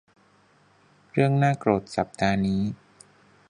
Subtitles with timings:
[1.11, 2.61] เรื่องน่าโกรธสัปดาห์นี้